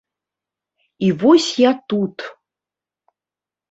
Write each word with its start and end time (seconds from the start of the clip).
І 1.09 1.11
вось 1.25 1.51
я 1.69 1.77
тут! 1.95 2.15